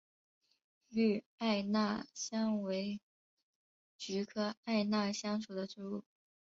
[0.89, 2.99] 绿艾纳香为
[3.99, 6.03] 菊科艾纳香属的植物。